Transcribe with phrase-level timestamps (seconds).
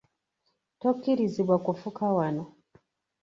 [0.81, 2.43] Tokkirizibwa kufuka wano.